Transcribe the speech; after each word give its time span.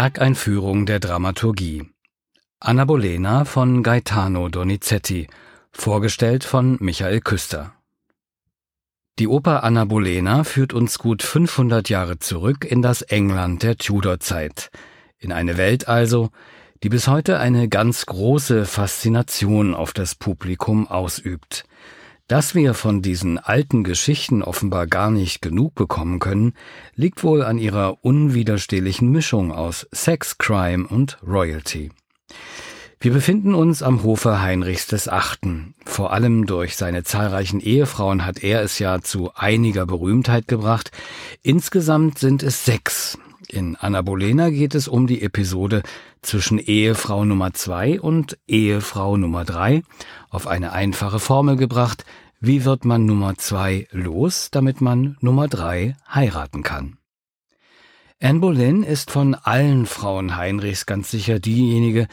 Werkeinführung 0.00 0.86
der 0.86 1.00
Dramaturgie. 1.00 1.90
Anna 2.60 2.84
Bolena 2.84 3.44
von 3.44 3.82
Gaetano 3.82 4.48
Donizetti, 4.48 5.26
vorgestellt 5.72 6.44
von 6.44 6.76
Michael 6.78 7.20
Küster. 7.20 7.72
Die 9.18 9.26
Oper 9.26 9.64
Anna 9.64 9.86
Bolena 9.86 10.44
führt 10.44 10.72
uns 10.72 11.00
gut 11.00 11.24
500 11.24 11.88
Jahre 11.88 12.20
zurück 12.20 12.64
in 12.64 12.80
das 12.80 13.02
England 13.02 13.64
der 13.64 13.76
Tudorzeit, 13.76 14.70
in 15.18 15.32
eine 15.32 15.56
Welt 15.56 15.88
also, 15.88 16.30
die 16.84 16.90
bis 16.90 17.08
heute 17.08 17.40
eine 17.40 17.68
ganz 17.68 18.06
große 18.06 18.66
Faszination 18.66 19.74
auf 19.74 19.92
das 19.92 20.14
Publikum 20.14 20.86
ausübt. 20.86 21.64
Dass 22.28 22.54
wir 22.54 22.74
von 22.74 23.00
diesen 23.00 23.38
alten 23.38 23.84
Geschichten 23.84 24.42
offenbar 24.42 24.86
gar 24.86 25.10
nicht 25.10 25.40
genug 25.40 25.74
bekommen 25.74 26.18
können, 26.18 26.52
liegt 26.94 27.24
wohl 27.24 27.42
an 27.42 27.56
ihrer 27.56 28.04
unwiderstehlichen 28.04 29.10
Mischung 29.10 29.50
aus 29.50 29.88
Sex, 29.92 30.36
Crime 30.36 30.86
und 30.86 31.18
Royalty. 31.26 31.90
Wir 33.00 33.12
befinden 33.14 33.54
uns 33.54 33.82
am 33.82 34.02
Hofe 34.02 34.42
Heinrichs 34.42 34.86
des 34.88 35.08
Achten. 35.08 35.74
Vor 35.86 36.12
allem 36.12 36.44
durch 36.44 36.76
seine 36.76 37.02
zahlreichen 37.02 37.60
Ehefrauen 37.60 38.26
hat 38.26 38.42
er 38.42 38.60
es 38.60 38.78
ja 38.78 39.00
zu 39.00 39.32
einiger 39.34 39.86
Berühmtheit 39.86 40.48
gebracht. 40.48 40.90
Insgesamt 41.42 42.18
sind 42.18 42.42
es 42.42 42.66
sechs. 42.66 43.16
In 43.50 43.76
Anna 43.76 44.02
Bolena 44.02 44.50
geht 44.50 44.74
es 44.74 44.88
um 44.88 45.06
die 45.06 45.22
Episode 45.22 45.82
zwischen 46.20 46.58
Ehefrau 46.58 47.24
Nummer 47.24 47.54
zwei 47.54 47.98
und 47.98 48.36
Ehefrau 48.46 49.16
Nummer 49.16 49.46
drei. 49.46 49.82
Auf 50.28 50.46
eine 50.46 50.72
einfache 50.72 51.18
Formel 51.18 51.56
gebracht. 51.56 52.04
Wie 52.40 52.66
wird 52.66 52.84
man 52.84 53.06
Nummer 53.06 53.36
zwei 53.36 53.88
los, 53.90 54.50
damit 54.50 54.82
man 54.82 55.16
Nummer 55.20 55.48
drei 55.48 55.96
heiraten 56.12 56.62
kann? 56.62 56.98
Anne 58.20 58.40
Boleyn 58.40 58.82
ist 58.82 59.10
von 59.10 59.34
allen 59.34 59.86
Frauen 59.86 60.36
Heinrichs 60.36 60.84
ganz 60.84 61.10
sicher 61.10 61.38
diejenige, 61.40 62.06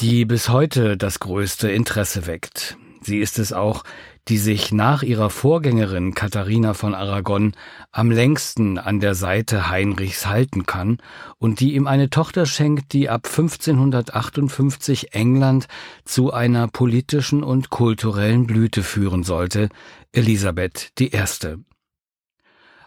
die 0.00 0.26
bis 0.26 0.50
heute 0.50 0.98
das 0.98 1.18
größte 1.18 1.70
Interesse 1.70 2.26
weckt. 2.26 2.76
Sie 3.00 3.20
ist 3.20 3.38
es 3.38 3.54
auch, 3.54 3.84
die 4.28 4.38
sich 4.38 4.72
nach 4.72 5.02
ihrer 5.02 5.30
Vorgängerin 5.30 6.14
Katharina 6.14 6.74
von 6.74 6.94
Aragon 6.94 7.52
am 7.92 8.10
längsten 8.10 8.76
an 8.76 9.00
der 9.00 9.14
Seite 9.14 9.70
Heinrichs 9.70 10.26
halten 10.26 10.66
kann 10.66 10.98
und 11.38 11.60
die 11.60 11.74
ihm 11.74 11.86
eine 11.86 12.10
Tochter 12.10 12.44
schenkt, 12.44 12.92
die 12.92 13.08
ab 13.08 13.26
1558 13.26 15.14
England 15.14 15.66
zu 16.04 16.32
einer 16.32 16.68
politischen 16.68 17.42
und 17.42 17.70
kulturellen 17.70 18.46
Blüte 18.46 18.82
führen 18.82 19.22
sollte, 19.24 19.70
Elisabeth 20.12 20.92
I. 21.00 21.10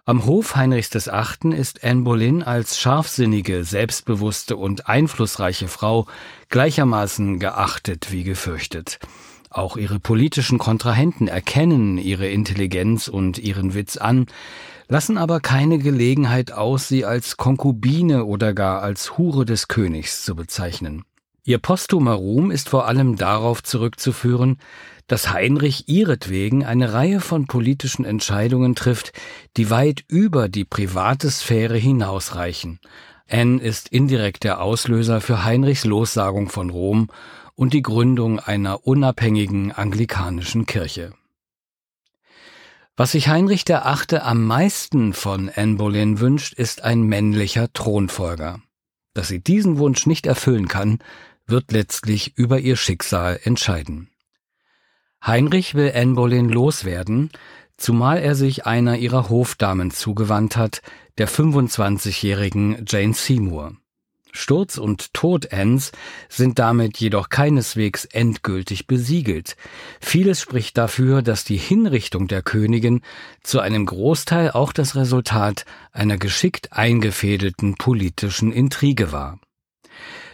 Am 0.05 0.25
Hof 0.25 0.55
Heinrichs 0.55 0.93
VIII. 0.93 1.55
ist 1.55 1.83
Anne 1.83 2.01
Boleyn 2.01 2.43
als 2.43 2.79
scharfsinnige, 2.79 3.63
selbstbewusste 3.63 4.57
und 4.57 4.87
einflussreiche 4.87 5.67
Frau 5.67 6.05
gleichermaßen 6.49 7.39
geachtet 7.39 8.11
wie 8.11 8.23
gefürchtet. 8.23 8.99
Auch 9.51 9.75
ihre 9.75 9.99
politischen 9.99 10.57
Kontrahenten 10.57 11.27
erkennen 11.27 11.97
ihre 11.97 12.27
Intelligenz 12.27 13.09
und 13.09 13.37
ihren 13.37 13.73
Witz 13.73 13.97
an, 13.97 14.27
lassen 14.87 15.17
aber 15.17 15.41
keine 15.41 15.77
Gelegenheit 15.77 16.53
aus, 16.53 16.87
sie 16.87 17.03
als 17.03 17.35
Konkubine 17.35 18.23
oder 18.23 18.53
gar 18.53 18.81
als 18.81 19.17
Hure 19.17 19.43
des 19.43 19.67
Königs 19.67 20.23
zu 20.23 20.35
bezeichnen. 20.35 21.03
Ihr 21.43 21.57
posthumer 21.57 22.13
Ruhm 22.13 22.49
ist 22.49 22.69
vor 22.69 22.87
allem 22.87 23.17
darauf 23.17 23.61
zurückzuführen, 23.61 24.57
dass 25.07 25.33
Heinrich 25.33 25.89
ihretwegen 25.89 26.63
eine 26.63 26.93
Reihe 26.93 27.19
von 27.19 27.45
politischen 27.45 28.05
Entscheidungen 28.05 28.73
trifft, 28.73 29.11
die 29.57 29.69
weit 29.69 30.05
über 30.07 30.47
die 30.47 30.63
private 30.63 31.29
Sphäre 31.29 31.77
hinausreichen. 31.77 32.79
Anne 33.29 33.61
ist 33.61 33.89
indirekt 33.89 34.45
der 34.45 34.61
Auslöser 34.61 35.19
für 35.19 35.43
Heinrichs 35.43 35.83
Lossagung 35.83 36.47
von 36.47 36.69
Rom 36.69 37.09
und 37.61 37.73
die 37.73 37.83
Gründung 37.83 38.39
einer 38.39 38.87
unabhängigen 38.87 39.71
anglikanischen 39.71 40.65
Kirche. 40.65 41.13
Was 42.97 43.11
sich 43.11 43.27
Heinrich 43.27 43.71
Achte 43.71 44.23
am 44.23 44.47
meisten 44.47 45.13
von 45.13 45.47
Anne 45.55 45.75
Boleyn 45.75 46.19
wünscht, 46.19 46.55
ist 46.55 46.83
ein 46.83 47.03
männlicher 47.03 47.71
Thronfolger. 47.71 48.61
Dass 49.13 49.27
sie 49.27 49.43
diesen 49.43 49.77
Wunsch 49.77 50.07
nicht 50.07 50.25
erfüllen 50.25 50.69
kann, 50.69 51.03
wird 51.45 51.71
letztlich 51.71 52.35
über 52.35 52.57
ihr 52.57 52.77
Schicksal 52.77 53.39
entscheiden. 53.43 54.09
Heinrich 55.23 55.75
will 55.75 55.91
Anne 55.93 56.15
Boleyn 56.15 56.49
loswerden, 56.49 57.29
zumal 57.77 58.17
er 58.17 58.33
sich 58.33 58.65
einer 58.65 58.97
ihrer 58.97 59.29
Hofdamen 59.29 59.91
zugewandt 59.91 60.57
hat, 60.57 60.81
der 61.19 61.29
25-jährigen 61.29 62.85
Jane 62.87 63.13
Seymour. 63.13 63.73
Sturz 64.31 64.77
und 64.77 65.13
Tod 65.13 65.53
Anns 65.53 65.91
sind 66.29 66.59
damit 66.59 66.97
jedoch 66.97 67.29
keineswegs 67.29 68.05
endgültig 68.05 68.87
besiegelt. 68.87 69.55
Vieles 69.99 70.41
spricht 70.41 70.77
dafür, 70.77 71.21
dass 71.21 71.43
die 71.43 71.57
Hinrichtung 71.57 72.27
der 72.27 72.41
Königin 72.41 73.01
zu 73.43 73.59
einem 73.59 73.85
Großteil 73.85 74.51
auch 74.51 74.73
das 74.73 74.95
Resultat 74.95 75.65
einer 75.91 76.17
geschickt 76.17 76.73
eingefädelten 76.73 77.75
politischen 77.75 78.51
Intrige 78.51 79.11
war. 79.11 79.39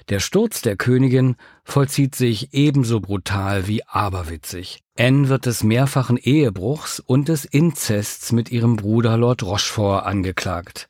Der 0.10 0.22
Sturz 0.22 0.62
der 0.62 0.78
Königin 0.78 1.36
vollzieht 1.66 2.16
sich 2.16 2.54
ebenso 2.54 3.02
brutal 3.02 3.68
wie 3.68 3.84
aberwitzig. 3.84 4.80
Anne 4.98 5.28
wird 5.28 5.46
des 5.46 5.64
mehrfachen 5.64 6.16
Ehebruchs 6.16 7.02
und 7.02 7.28
des 7.28 7.44
Inzests 7.44 8.32
mit 8.32 8.50
ihrem 8.50 8.78
Bruder 8.78 9.18
Lord 9.18 9.44
Rochefort 9.44 10.06
angeklagt. 10.06 10.88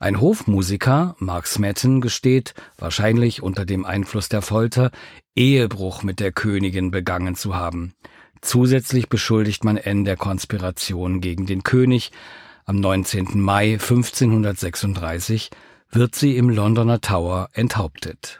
Ein 0.00 0.20
Hofmusiker, 0.20 1.16
Mark 1.18 1.48
Smetten, 1.48 2.00
gesteht, 2.00 2.54
wahrscheinlich 2.76 3.42
unter 3.42 3.66
dem 3.66 3.84
Einfluss 3.84 4.28
der 4.28 4.42
Folter, 4.42 4.92
Ehebruch 5.34 6.04
mit 6.04 6.20
der 6.20 6.30
Königin 6.30 6.92
begangen 6.92 7.34
zu 7.34 7.56
haben. 7.56 7.94
Zusätzlich 8.40 9.08
beschuldigt 9.08 9.64
man 9.64 9.76
N 9.76 10.04
der 10.04 10.16
Konspiration 10.16 11.20
gegen 11.20 11.46
den 11.46 11.64
König. 11.64 12.12
Am 12.64 12.78
19. 12.78 13.40
Mai 13.40 13.72
1536 13.72 15.50
wird 15.90 16.14
sie 16.14 16.36
im 16.36 16.48
Londoner 16.48 17.00
Tower 17.00 17.48
enthauptet. 17.52 18.38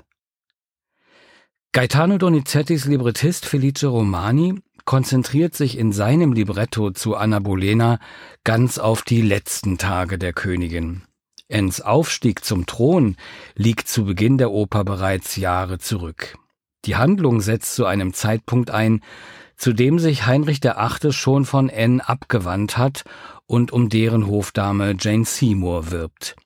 Gaetano 1.73 2.19
Donizettis 2.19 2.85
Librettist 2.85 3.47
Felice 3.47 3.89
Romani 3.89 4.61
konzentriert 4.85 5.57
sich 5.57 5.77
in 5.77 5.91
seinem 5.91 6.33
Libretto 6.33 6.93
zu 6.93 7.17
Anna 7.17 7.41
Bolena 7.41 7.99
ganz 8.45 8.79
auf 8.79 9.03
die 9.03 9.23
letzten 9.23 9.77
Tage 9.77 10.19
der 10.19 10.33
Königin. 10.33 11.03
Enns 11.49 11.81
Aufstieg 11.81 12.45
zum 12.45 12.67
Thron 12.67 13.17
liegt 13.55 13.89
zu 13.89 14.05
Beginn 14.05 14.39
der 14.39 14.51
Oper 14.51 14.85
bereits 14.85 15.37
Jahre 15.37 15.79
zurück. 15.79 16.37
Die 16.85 16.97
Handlung 16.97 17.41
setzt 17.41 17.75
zu 17.75 17.87
einem 17.87 18.13
Zeitpunkt 18.15 18.71
ein, 18.71 19.03
zu 19.57 19.73
dem 19.73 19.99
sich 19.99 20.27
Heinrich 20.27 20.63
VIII. 20.63 21.13
schon 21.13 21.45
von 21.45 21.71
Anne 21.71 22.07
abgewandt 22.09 22.79
hat 22.79 23.05
und 23.47 23.73
um 23.73 23.89
deren 23.89 24.27
Hofdame 24.27 24.95
Jane 24.99 25.25
Seymour 25.25 25.91
wirbt. 25.91 26.37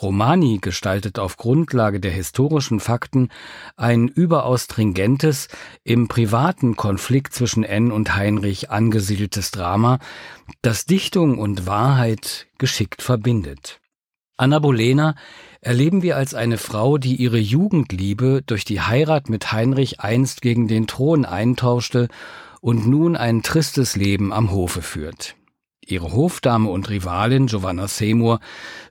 Romani 0.00 0.58
gestaltet 0.60 1.18
auf 1.18 1.36
Grundlage 1.36 1.98
der 1.98 2.12
historischen 2.12 2.78
Fakten 2.78 3.30
ein 3.76 4.06
überaus 4.06 4.64
stringentes, 4.64 5.48
im 5.82 6.06
privaten 6.06 6.76
Konflikt 6.76 7.34
zwischen 7.34 7.66
Anne 7.66 7.92
und 7.92 8.14
Heinrich 8.14 8.70
angesiedeltes 8.70 9.50
Drama, 9.50 9.98
das 10.62 10.84
Dichtung 10.84 11.38
und 11.38 11.66
Wahrheit 11.66 12.46
geschickt 12.58 13.02
verbindet. 13.02 13.80
Anna 14.38 14.60
Bolena 14.60 15.16
erleben 15.60 16.02
wir 16.02 16.16
als 16.16 16.32
eine 16.32 16.58
Frau, 16.58 16.96
die 16.96 17.16
ihre 17.16 17.38
Jugendliebe 17.38 18.42
durch 18.46 18.64
die 18.64 18.80
Heirat 18.80 19.28
mit 19.28 19.50
Heinrich 19.50 19.98
einst 20.00 20.42
gegen 20.42 20.68
den 20.68 20.86
Thron 20.86 21.24
eintauschte 21.24 22.08
und 22.60 22.86
nun 22.86 23.16
ein 23.16 23.42
tristes 23.42 23.96
Leben 23.96 24.32
am 24.32 24.52
Hofe 24.52 24.80
führt. 24.80 25.34
Ihre 25.84 26.12
Hofdame 26.12 26.70
und 26.70 26.88
Rivalin 26.88 27.46
Giovanna 27.46 27.88
Seymour 27.88 28.38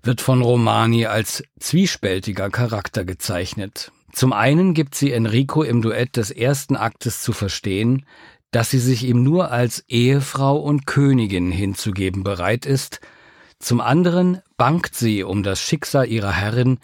wird 0.03 0.19
von 0.19 0.41
Romani 0.41 1.05
als 1.05 1.43
zwiespältiger 1.59 2.49
Charakter 2.49 3.05
gezeichnet. 3.05 3.93
Zum 4.11 4.33
einen 4.33 4.73
gibt 4.73 4.95
sie 4.95 5.13
Enrico 5.13 5.63
im 5.63 5.81
Duett 5.81 6.17
des 6.17 6.29
ersten 6.29 6.75
Aktes 6.75 7.21
zu 7.21 7.31
verstehen, 7.31 8.05
dass 8.51 8.71
sie 8.71 8.79
sich 8.79 9.05
ihm 9.05 9.23
nur 9.23 9.51
als 9.51 9.85
Ehefrau 9.87 10.57
und 10.57 10.85
Königin 10.85 11.51
hinzugeben 11.51 12.23
bereit 12.23 12.65
ist, 12.65 12.99
zum 13.59 13.81
anderen 13.81 14.41
bangt 14.55 14.95
sie 14.95 15.23
um 15.23 15.43
das 15.43 15.59
Schicksal 15.59 16.07
ihrer 16.07 16.31
Herrin, 16.31 16.79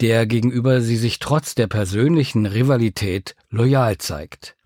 der 0.00 0.26
gegenüber 0.26 0.80
sie 0.80 0.96
sich 0.96 1.18
trotz 1.18 1.54
der 1.54 1.66
persönlichen 1.66 2.46
Rivalität 2.46 3.36
loyal 3.50 3.98
zeigt. 3.98 4.56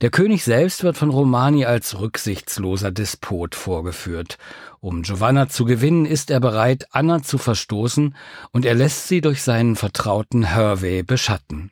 Der 0.00 0.10
König 0.10 0.42
selbst 0.42 0.82
wird 0.82 0.96
von 0.96 1.10
Romani 1.10 1.64
als 1.64 2.00
rücksichtsloser 2.00 2.90
Despot 2.90 3.54
vorgeführt. 3.54 4.38
Um 4.80 5.02
Giovanna 5.02 5.48
zu 5.48 5.64
gewinnen, 5.64 6.06
ist 6.06 6.30
er 6.30 6.40
bereit, 6.40 6.86
Anna 6.92 7.22
zu 7.22 7.36
verstoßen, 7.36 8.16
und 8.52 8.64
er 8.64 8.74
lässt 8.74 9.08
sie 9.08 9.20
durch 9.20 9.42
seinen 9.42 9.76
Vertrauten 9.76 10.44
Hervey 10.44 11.02
beschatten. 11.02 11.70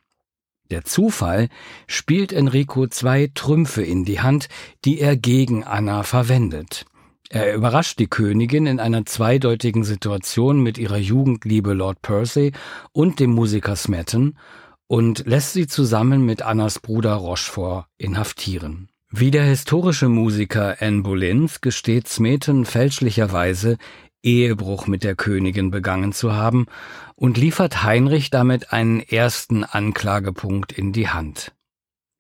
Der 0.71 0.85
Zufall 0.85 1.49
spielt 1.87 2.33
Enrico 2.33 2.87
zwei 2.87 3.31
Trümpfe 3.35 3.83
in 3.83 4.05
die 4.05 4.21
Hand, 4.21 4.49
die 4.85 5.01
er 5.01 5.17
gegen 5.17 5.65
Anna 5.65 6.03
verwendet. 6.03 6.85
Er 7.31 7.55
überrascht 7.55 7.99
die 7.99 8.07
Königin 8.07 8.67
in 8.67 8.81
einer 8.81 9.05
zweideutigen 9.05 9.85
Situation 9.85 10.63
mit 10.63 10.79
ihrer 10.79 10.97
Jugendliebe 10.97 11.75
Lord 11.75 12.01
Percy 12.01 12.53
und 12.93 13.21
dem 13.21 13.31
Musiker 13.31 13.77
Smeton 13.77 14.39
und 14.87 15.27
lässt 15.27 15.53
sie 15.53 15.67
zusammen 15.67 16.25
mit 16.25 16.41
Annas 16.41 16.79
Bruder 16.79 17.15
Rochefort 17.15 17.87
inhaftieren. 17.99 18.89
Wie 19.11 19.31
der 19.31 19.45
historische 19.45 20.09
Musiker 20.09 20.77
Anne 20.81 21.03
Boleyn 21.03 21.51
gesteht 21.61 22.09
Smeton 22.09 22.65
fälschlicherweise, 22.65 23.77
Ehebruch 24.23 24.87
mit 24.87 25.05
der 25.05 25.15
Königin 25.15 25.71
begangen 25.71 26.13
zu 26.13 26.33
haben 26.33 26.67
und 27.15 27.37
liefert 27.37 27.83
Heinrich 27.83 28.31
damit 28.31 28.73
einen 28.73 29.01
ersten 29.01 29.65
Anklagepunkt 29.65 30.73
in 30.73 30.93
die 30.93 31.09
Hand. 31.09 31.53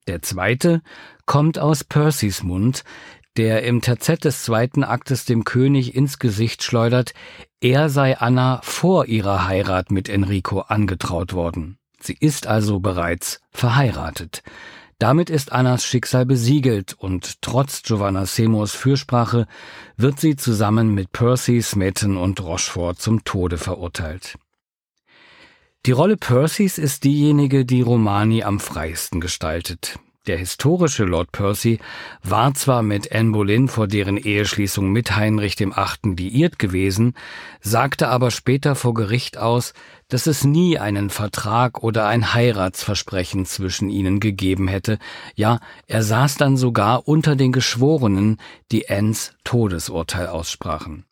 Der 0.07 0.23
zweite 0.23 0.81
kommt 1.27 1.59
aus 1.59 1.85
Percys 1.85 2.43
Mund, 2.43 2.85
der 3.38 3.62
im 3.62 3.81
Terzett 3.81 4.25
des 4.25 4.43
zweiten 4.43 4.82
Aktes 4.82 5.25
dem 5.25 5.44
König 5.44 5.94
ins 5.94 6.19
Gesicht 6.19 6.64
schleudert, 6.64 7.14
er 7.61 7.88
sei 7.88 8.19
Anna 8.19 8.61
vor 8.64 9.06
ihrer 9.06 9.46
Heirat 9.46 9.93
mit 9.93 10.08
Enrico 10.08 10.61
angetraut 10.61 11.32
worden. 11.32 11.79
Sie 12.00 12.17
ist 12.19 12.49
also 12.49 12.81
bereits 12.81 13.40
verheiratet. 13.50 14.43
Damit 14.99 15.31
ist 15.31 15.52
Annas 15.52 15.85
Schicksal 15.85 16.26
besiegelt 16.26 16.94
und 16.99 17.40
trotz 17.40 17.82
Giovanna 17.82 18.26
Seymours 18.26 18.75
Fürsprache 18.75 19.46
wird 19.96 20.19
sie 20.19 20.35
zusammen 20.35 20.93
mit 20.93 21.12
Percy, 21.12 21.62
Smeton 21.62 22.17
und 22.17 22.40
Rochefort 22.40 22.94
zum 22.99 23.23
Tode 23.23 23.58
verurteilt. 23.58 24.37
Die 25.87 25.93
Rolle 25.93 26.17
Percys 26.17 26.79
ist 26.79 27.05
diejenige, 27.05 27.64
die 27.64 27.82
Romani 27.82 28.43
am 28.43 28.58
freisten 28.58 29.20
gestaltet. 29.20 30.00
Der 30.29 30.37
historische 30.37 31.05
Lord 31.05 31.33
Percy 31.33 31.79
war 32.23 32.53
zwar 32.53 32.83
mit 32.83 33.11
Anne 33.13 33.31
Boleyn 33.31 33.67
vor 33.67 33.87
deren 33.87 34.19
Eheschließung 34.19 34.93
mit 34.93 35.17
Heinrich 35.17 35.57
dem 35.57 35.73
Achten 35.73 36.19
liiert 36.19 36.59
gewesen, 36.59 37.15
sagte 37.63 38.09
aber 38.09 38.31
später 38.31 38.75
vor 38.75 38.93
Gericht 38.93 39.39
aus, 39.39 39.73
dass 40.09 40.27
es 40.27 40.45
nie 40.45 40.79
einen 40.79 41.09
Vertrag 41.09 41.83
oder 41.83 42.07
ein 42.09 42.35
Heiratsversprechen 42.35 43.47
zwischen 43.47 43.89
ihnen 43.89 44.21
gegeben 44.21 44.69
hätte, 44.69 44.99
ja, 45.35 45.61
er 45.87 46.03
saß 46.03 46.37
dann 46.37 46.59
sogar 46.59 47.09
unter 47.09 47.35
den 47.35 47.51
Geschworenen, 47.51 48.37
die 48.71 48.91
Annes 48.91 49.33
Todesurteil 49.45 50.27
aussprachen. 50.27 51.07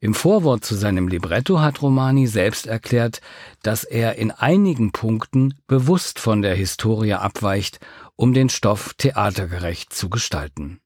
Im 0.00 0.14
Vorwort 0.14 0.64
zu 0.64 0.76
seinem 0.76 1.08
Libretto 1.08 1.60
hat 1.60 1.82
Romani 1.82 2.28
selbst 2.28 2.68
erklärt, 2.68 3.20
dass 3.64 3.82
er 3.82 4.14
in 4.14 4.30
einigen 4.30 4.92
Punkten 4.92 5.54
bewusst 5.66 6.20
von 6.20 6.40
der 6.40 6.54
Historie 6.54 7.14
abweicht, 7.14 7.80
um 8.18 8.34
den 8.34 8.48
Stoff 8.48 8.94
theatergerecht 8.94 9.92
zu 9.92 10.10
gestalten. 10.10 10.80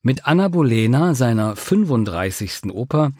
Mit 0.00 0.26
Anna 0.26 0.46
Bolena, 0.46 1.14
seiner 1.14 1.56
35. 1.56 2.70
Oper, 2.72 3.10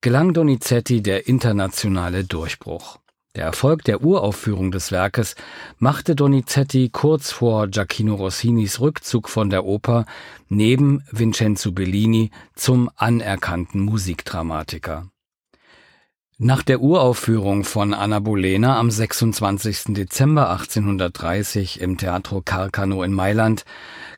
gelang 0.00 0.34
Donizetti 0.34 1.00
der 1.00 1.28
internationale 1.28 2.24
Durchbruch. 2.24 2.98
Der 3.36 3.44
Erfolg 3.44 3.84
der 3.84 4.02
Uraufführung 4.02 4.72
des 4.72 4.90
Werkes 4.90 5.36
machte 5.78 6.16
Donizetti 6.16 6.90
kurz 6.90 7.30
vor 7.30 7.68
Giacchino 7.68 8.16
Rossinis 8.16 8.80
Rückzug 8.80 9.28
von 9.28 9.48
der 9.48 9.64
Oper 9.64 10.04
neben 10.48 11.04
Vincenzo 11.12 11.70
Bellini 11.70 12.30
zum 12.56 12.90
anerkannten 12.96 13.80
Musikdramatiker. 13.80 15.08
Nach 16.46 16.62
der 16.62 16.82
Uraufführung 16.82 17.64
von 17.64 17.94
Anna 17.94 18.18
Bolena 18.18 18.78
am 18.78 18.90
26. 18.90 19.94
Dezember 19.94 20.50
1830 20.50 21.80
im 21.80 21.96
Teatro 21.96 22.42
Carcano 22.42 23.02
in 23.02 23.14
Mailand 23.14 23.64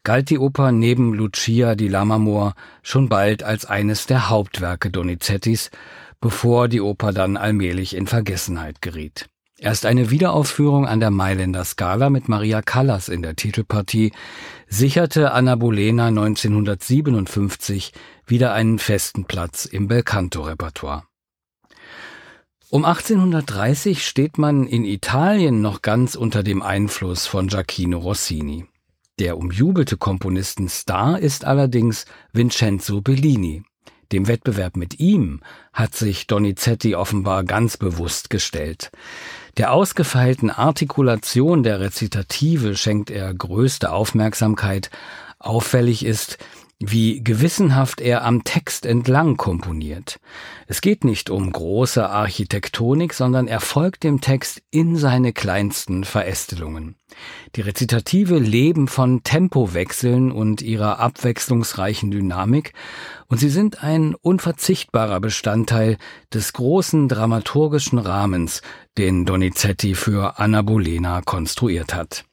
galt 0.02 0.28
die 0.28 0.40
Oper 0.40 0.73
neben 0.73 1.14
Lucia 1.14 1.76
di 1.76 1.87
Lammermoor 1.87 2.55
schon 2.82 3.08
bald 3.08 3.44
als 3.44 3.64
eines 3.64 4.06
der 4.06 4.28
Hauptwerke 4.28 4.90
Donizettis 4.90 5.70
bevor 6.20 6.67
die 6.67 6.81
Oper 6.81 7.12
dann 7.12 7.37
allmählich 7.37 7.94
in 7.94 8.08
Vergessenheit 8.08 8.82
geriet. 8.82 9.28
Erst 9.61 9.87
eine 9.87 10.11
Wiederaufführung 10.11 10.84
an 10.84 10.99
der 10.99 11.12
Mailänder 11.12 11.64
Scala 11.64 12.11
mit 12.11 12.28
Maria 12.28 12.61
Callas 12.61 13.08
in 13.08 13.23
der 13.23 13.37
Titelpartie 13.37 14.11
sicherte 14.67 15.31
Anna 15.31 15.55
Bolena 15.55 16.08
1957 16.08 17.93
wieder 18.26 18.52
einen 18.52 18.81
festen 18.81 19.26
Platz 19.26 19.64
im 19.64 19.87
Belcanto-Repertoire. 19.87 21.05
Um 22.76 22.84
1830 22.84 24.06
steht 24.06 24.37
man 24.37 24.67
in 24.67 24.84
Italien 24.84 25.62
noch 25.62 25.81
ganz 25.81 26.14
unter 26.14 26.43
dem 26.43 26.61
Einfluss 26.61 27.26
von 27.26 27.49
Giacchino 27.49 27.96
Rossini. 27.96 28.67
Der 29.19 29.38
umjubelte 29.38 29.96
Komponistenstar 29.96 31.19
ist 31.19 31.46
allerdings 31.46 32.05
Vincenzo 32.34 33.00
Bellini. 33.00 33.62
Dem 34.12 34.28
Wettbewerb 34.28 34.76
mit 34.76 35.00
ihm 35.00 35.40
hat 35.73 35.94
sich 35.94 36.26
Donizetti 36.26 36.94
offenbar 36.94 37.44
ganz 37.44 37.78
bewusst 37.78 38.28
gestellt. 38.28 38.90
Der 39.56 39.73
ausgefeilten 39.73 40.50
Artikulation 40.50 41.62
der 41.62 41.81
Rezitative 41.81 42.76
schenkt 42.76 43.11
er 43.11 43.32
größte 43.32 43.90
Aufmerksamkeit. 43.90 44.90
Auffällig 45.38 46.05
ist, 46.05 46.37
wie 46.78 47.25
gewissenhaft 47.25 48.02
er 48.02 48.23
am 48.23 48.44
Text 48.44 48.84
entlang 48.84 49.38
komponiert. 49.38 50.20
Es 50.67 50.82
geht 50.82 51.05
nicht 51.05 51.31
um 51.31 51.50
große 51.50 52.06
Architektonik, 52.06 53.14
sondern 53.14 53.49
er 53.49 53.61
folgt 53.61 54.05
dem 54.05 54.20
Text 54.20 54.62
in 54.70 54.96
seine 54.96 55.32
kleinsten 55.32 56.05
Verästelungen. 56.05 56.96
Die 57.55 57.62
Rezitative 57.62 58.38
leben 58.38 58.88
von 58.88 59.23
Tempowechseln 59.23 60.31
und 60.31 60.61
ihrer 60.61 60.99
abwechslungsreichen 60.99 62.11
Dynamik, 62.11 62.75
und 63.28 63.38
sie 63.38 63.49
sind 63.49 63.82
ein 63.82 64.14
unverzichtbarer 64.14 65.20
Bestandteil 65.20 65.96
des 66.32 66.52
großen 66.52 67.08
dramaturgischen 67.08 67.99
Rahmens, 67.99 68.61
den 68.99 69.25
Donizetti 69.25 69.94
für 69.94 70.38
Anna 70.38 70.61
Bolena 70.61 71.23
konstruiert 71.23 71.94
hat. 71.94 72.25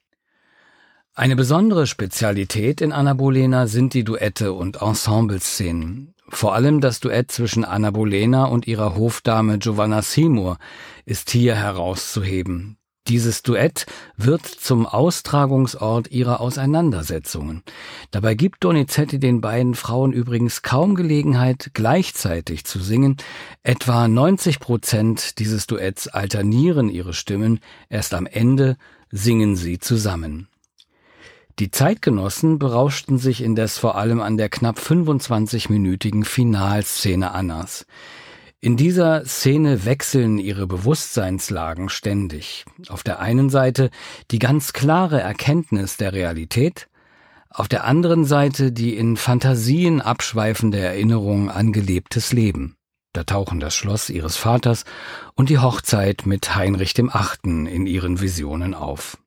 Eine 1.15 1.36
besondere 1.36 1.86
Spezialität 1.86 2.81
in 2.81 2.92
Anna 2.92 3.13
Bolena 3.13 3.68
sind 3.68 3.94
die 3.94 4.04
Duette 4.04 4.51
und 4.51 4.81
Ensembleszenen. 4.81 6.15
Vor 6.30 6.56
allem 6.56 6.81
das 6.81 7.01
Duett 7.01 7.31
zwischen 7.31 7.63
Anna 7.65 7.92
Bolena 7.92 8.45
und 8.45 8.65
ihrer 8.65 8.95
Hofdame 8.95 9.60
Giovanna 9.60 10.01
Seymour 10.01 10.57
ist 11.06 11.30
hier 11.30 11.54
herauszuheben. 11.54 12.77
Dieses 13.07 13.44
Duett 13.44 13.86
wird 14.18 14.48
zum 14.48 14.88
Austragungsort 14.88 16.10
ihrer 16.10 16.42
Auseinandersetzungen. 16.42 17.62
Dabei 18.09 18.33
gibt 18.33 18.63
Donizetti 18.63 19.19
den 19.19 19.39
beiden 19.39 19.75
Frauen 19.75 20.13
übrigens 20.13 20.64
kaum 20.64 20.95
Gelegenheit, 20.95 21.71
gleichzeitig 21.76 22.66
zu 22.66 22.80
singen. 22.80 23.18
Etwa 23.61 24.07
90 24.07 24.59
Prozent 24.59 25.37
dieses 25.37 25.68
Duetts 25.68 26.07
alternieren 26.07 26.90
ihre 26.90 27.14
Stimmen, 27.14 27.59
erst 27.87 28.16
am 28.16 28.26
Ende 28.26 28.78
singen 29.11 29.56
sie 29.56 29.78
zusammen. 29.78 30.47
Die 31.60 31.69
Zeitgenossen 31.69 32.57
berauschten 32.57 33.19
sich 33.19 33.44
indes 33.44 33.78
vor 33.78 33.95
allem 33.95 34.22
an 34.22 34.38
der 34.38 34.50
knapp 34.50 34.80
25-minütigen 34.80 36.26
Finalszene 36.26 37.31
Annas. 37.31 37.86
In 38.60 38.76
dieser 38.76 39.26
Szene 39.26 39.86
wechseln 39.86 40.40
ihre 40.40 40.66
Bewusstseinslagen 40.66 41.90
ständig. 41.90 42.66
Auf 42.88 43.04
der 43.04 43.19
einen 43.19 43.52
Seite 43.52 43.92
die 44.31 44.40
ganz 44.40 44.74
klare 44.74 45.22
Erkenntnis 45.22 45.98
der 45.98 46.14
Realität, 46.14 46.88
auf 47.52 47.68
der 47.68 47.83
anderen 47.83 48.26
Seite 48.26 48.72
die 48.72 48.98
in 48.98 49.16
Fantasien 49.16 50.02
abschweifende 50.02 50.80
Erinnerung 50.80 51.52
an 51.52 51.72
gelebtes 51.72 52.33
Leben. 52.33 52.78
Da 53.12 53.26
tauchen 53.26 53.60
das 53.60 53.76
Schloss 53.76 54.10
ihres 54.10 54.38
Vaters 54.38 54.86
und 55.36 55.50
die 55.50 55.60
Hochzeit 55.60 56.26
mit 56.26 56.56
Heinrich 56.56 56.95
dem 56.95 57.12
Achten 57.12 57.68
in 57.68 57.86
ihren 57.86 58.22
Visionen 58.22 58.74
auf. 58.74 59.19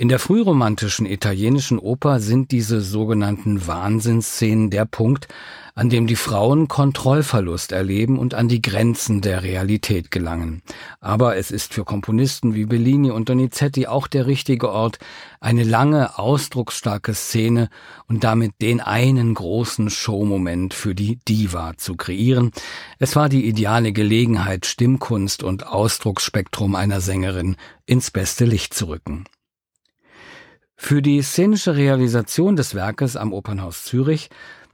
In 0.00 0.08
der 0.08 0.18
frühromantischen 0.18 1.04
italienischen 1.04 1.78
Oper 1.78 2.20
sind 2.20 2.52
diese 2.52 2.80
sogenannten 2.80 3.66
Wahnsinnsszenen 3.66 4.70
der 4.70 4.86
Punkt, 4.86 5.28
an 5.74 5.90
dem 5.90 6.06
die 6.06 6.16
Frauen 6.16 6.68
Kontrollverlust 6.68 7.72
erleben 7.72 8.18
und 8.18 8.32
an 8.32 8.48
die 8.48 8.62
Grenzen 8.62 9.20
der 9.20 9.42
Realität 9.42 10.10
gelangen. 10.10 10.62
Aber 11.00 11.36
es 11.36 11.50
ist 11.50 11.74
für 11.74 11.84
Komponisten 11.84 12.54
wie 12.54 12.64
Bellini 12.64 13.10
und 13.10 13.28
Donizetti 13.28 13.88
auch 13.88 14.06
der 14.06 14.26
richtige 14.26 14.70
Ort, 14.70 15.00
eine 15.38 15.64
lange, 15.64 16.18
ausdrucksstarke 16.18 17.12
Szene 17.12 17.68
und 18.06 18.24
damit 18.24 18.54
den 18.62 18.80
einen 18.80 19.34
großen 19.34 19.90
Showmoment 19.90 20.72
für 20.72 20.94
die 20.94 21.18
Diva 21.28 21.74
zu 21.76 21.96
kreieren. 21.96 22.52
Es 22.98 23.16
war 23.16 23.28
die 23.28 23.44
ideale 23.44 23.92
Gelegenheit, 23.92 24.64
Stimmkunst 24.64 25.42
und 25.42 25.66
Ausdrucksspektrum 25.66 26.74
einer 26.74 27.02
Sängerin 27.02 27.56
ins 27.84 28.10
beste 28.10 28.46
Licht 28.46 28.72
zu 28.72 28.88
rücken. 28.88 29.26
Für 30.82 31.02
die 31.02 31.20
szenische 31.22 31.76
Realisation 31.76 32.56
des 32.56 32.74
Werkes 32.74 33.14
am 33.14 33.34
Opernhaus 33.34 33.84
Zürich 33.84 34.28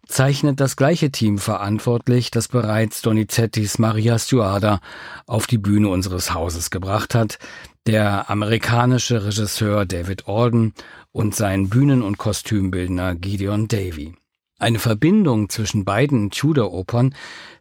zeichnet 0.07 0.61
das 0.61 0.77
gleiche 0.77 1.11
Team 1.11 1.37
verantwortlich, 1.37 2.31
das 2.31 2.47
bereits 2.47 3.03
Donizettis 3.03 3.79
Maria 3.79 4.17
Stuarda 4.19 4.81
auf 5.27 5.47
die 5.49 5.59
Bühne 5.59 5.89
unseres 5.89 6.33
Hauses 6.33 6.71
gebracht 6.71 7.15
hat, 7.15 7.39
der 7.87 8.31
amerikanische 8.31 9.27
Regisseur 9.27 9.85
David 9.85 10.27
Alden 10.29 10.75
und 11.11 11.35
sein 11.35 11.69
Bühnen- 11.69 12.03
und 12.03 12.19
Kostümbildner 12.19 13.17
Gideon 13.17 13.67
Davy. 13.67 14.15
Eine 14.59 14.79
Verbindung 14.79 15.51
zwischen 15.51 15.85
beiden 15.85 16.31
Tudor-Opern 16.31 17.15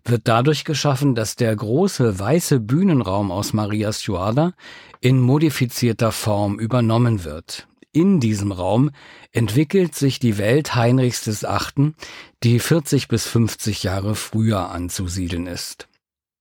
wird 0.06 0.22
dadurch 0.30 0.64
geschaffen, 0.64 1.14
dass 1.16 1.36
der 1.36 1.54
große 1.54 2.20
weiße 2.20 2.60
Bühnenraum 2.60 3.32
aus 3.32 3.54
Maria 3.54 3.92
Stuarda 3.92 4.54
in 5.02 5.20
modifizierter 5.20 6.12
Form 6.14 6.60
übernommen 6.60 7.26
wird. 7.26 7.68
In 7.96 8.20
diesem 8.20 8.52
Raum 8.52 8.92
entwickelt 9.32 9.96
sich 9.96 10.20
die 10.20 10.38
Welt 10.38 10.76
Heinrichs 10.76 11.24
des 11.24 11.46
Achten, 11.46 11.96
die 12.44 12.60
40 12.60 13.08
bis 13.08 13.26
50 13.26 13.84
Jahre 13.84 14.16
früher 14.16 14.70
anzusiedeln 14.70 15.48
ist. 15.48 15.88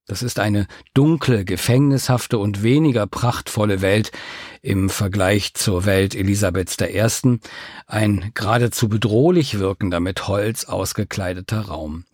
Das 0.04 0.25
ist 0.25 0.40
eine 0.40 0.66
dunkle, 0.94 1.44
gefängnishafte 1.44 2.38
und 2.38 2.64
weniger 2.64 3.06
prachtvolle 3.06 3.82
Welt 3.82 4.11
im 4.62 4.90
Vergleich 4.90 5.54
zur 5.54 5.87
Welt 5.87 6.16
Elisabeths 6.16 6.76
I., 6.80 7.38
ein 7.87 8.32
geradezu 8.34 8.88
bedrohlich 8.88 9.61
wirkender 9.61 10.00
mit 10.00 10.26
Holz 10.26 10.64
ausgekleideter 10.64 11.61
Raum. 11.61 12.04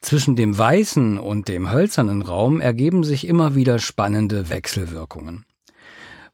Zwischen 0.00 0.34
dem 0.34 0.58
weißen 0.58 1.16
und 1.16 1.46
dem 1.46 1.70
hölzernen 1.70 2.22
Raum 2.22 2.60
ergeben 2.60 3.04
sich 3.04 3.24
immer 3.24 3.54
wieder 3.54 3.78
spannende 3.78 4.48
Wechselwirkungen. 4.50 5.44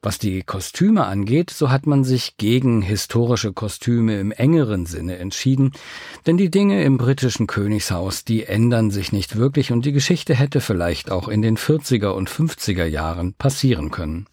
Was 0.01 0.19
die 0.19 0.43
Kostüme 0.43 1.05
angeht, 1.05 1.49
so 1.49 1.71
hat 1.71 1.87
man 1.87 2.03
sich 2.03 2.37
gegen 2.37 2.81
historische 2.81 3.51
Kostüme 3.51 4.19
im 4.19 4.31
engeren 4.31 4.85
Sinne 4.85 5.17
entschieden, 5.17 5.71
denn 6.25 6.37
die 6.37 6.51
Dinge 6.51 6.83
im 6.83 6.97
britischen 6.97 7.47
Königshaus, 7.47 8.23
die 8.23 8.45
ändern 8.45 8.91
sich 8.91 9.11
nicht 9.11 9.37
wirklich 9.37 9.71
und 9.71 9.85
die 9.85 9.91
Geschichte 9.91 10.35
hätte 10.35 10.61
vielleicht 10.61 11.09
auch 11.11 11.27
in 11.27 11.41
den 11.41 11.57
40er 11.57 12.09
und 12.09 12.29
50er 12.29 12.85
Jahren 12.85 13.33
passieren 13.33 13.89
können. 13.89 14.27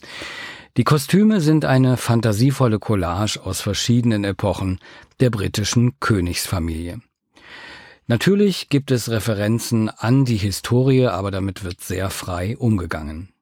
Die 0.77 0.85
Kostüme 0.85 1.41
sind 1.41 1.65
eine 1.65 1.97
fantasievolle 1.97 2.79
Collage 2.79 3.41
aus 3.43 3.61
verschiedenen 3.61 4.25
Epochen 4.25 4.81
der 5.21 5.31
britischen 5.31 5.99
Königsfamilie. 6.01 7.01
Natürlich 8.07 8.69
gibt 8.69 8.91
es 8.91 9.09
Referenzen 9.09 9.89
an 9.89 10.25
die 10.25 10.37
Historie, 10.37 11.07
aber 11.07 11.31
damit 11.31 11.65
wird 11.65 11.81
sehr 11.81 12.11
frei 12.11 12.57
umgegangen. 12.59 13.34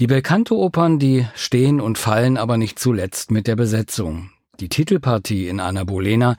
Die 0.00 0.06
Belcanto-Opern, 0.06 0.98
die 0.98 1.26
stehen 1.34 1.78
und 1.78 1.98
fallen 1.98 2.38
aber 2.38 2.56
nicht 2.56 2.78
zuletzt 2.78 3.30
mit 3.30 3.46
der 3.46 3.54
Besetzung. 3.54 4.30
Die 4.58 4.70
Titelpartie 4.70 5.46
in 5.46 5.60
Anna 5.60 5.84
Bolena 5.84 6.36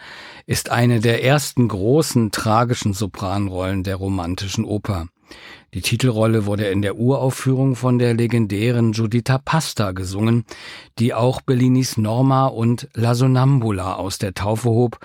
ist 0.47 0.71
eine 0.71 0.99
der 0.99 1.23
ersten 1.23 1.67
großen 1.67 2.31
tragischen 2.31 2.93
Sopranrollen 2.93 3.83
der 3.83 3.97
romantischen 3.97 4.65
Oper. 4.65 5.09
Die 5.75 5.81
Titelrolle 5.81 6.47
wurde 6.47 6.69
in 6.69 6.81
der 6.81 6.97
Uraufführung 6.97 7.75
von 7.75 7.99
der 7.99 8.15
legendären 8.15 8.93
Giuditta 8.93 9.37
Pasta 9.37 9.91
gesungen, 9.91 10.43
die 10.97 11.13
auch 11.13 11.41
Bellinis 11.41 11.97
Norma 11.97 12.47
und 12.47 12.89
La 12.95 13.13
Sonnambula 13.13 13.93
aus 13.93 14.17
der 14.17 14.33
Taufe 14.33 14.69
hob, 14.69 14.99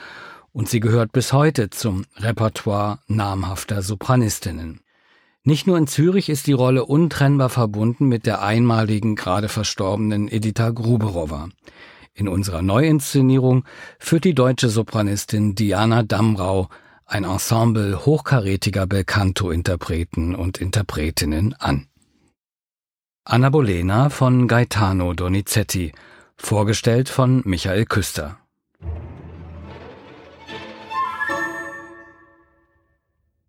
und 0.53 0.71
sie 0.71 0.81
gehört 0.81 1.13
bis 1.13 1.35
heute 1.35 1.69
zum 1.69 2.07
Repertoire 2.17 3.01
namhafter 3.07 3.83
Sopranistinnen. 3.83 4.81
Nicht 5.49 5.69
nur 5.69 5.79
in 5.79 5.87
Zürich 5.87 6.29
ist 6.29 6.49
die 6.49 6.55
Rolle 6.55 6.85
untrennbar 6.85 7.51
verbunden 7.51 8.07
mit 8.07 8.27
der 8.27 8.43
einmaligen, 8.43 9.15
gerade 9.15 9.49
verstorbenen 9.49 10.27
Edita 10.27 10.71
Gruberowa. 10.71 11.51
In 12.15 12.27
unserer 12.27 12.63
Neuinszenierung 12.63 13.65
führt 14.01 14.25
die 14.25 14.35
deutsche 14.35 14.69
Sopranistin 14.69 15.55
Diana 15.55 16.03
Damrau 16.03 16.69
ein 17.05 17.23
Ensemble 17.23 18.05
hochkarätiger 18.05 18.89
Belcanto-Interpreten 18.89 20.35
und 20.35 20.59
Interpretinnen 20.59 21.55
an. 21.55 21.87
Anna 23.23 23.49
Bolena 23.49 24.09
von 24.09 24.49
Gaetano 24.49 25.15
Donizetti, 25.15 25.93
vorgestellt 26.37 27.09
von 27.09 27.43
Michael 27.45 27.85
Küster. 27.85 28.41